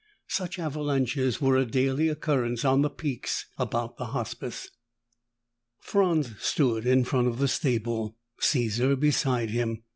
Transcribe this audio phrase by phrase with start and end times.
[0.29, 4.71] Such avalanches were a daily occurrence on the peaks about the Hospice.
[5.79, 9.83] Franz stood in front of the stable, Caesar beside him.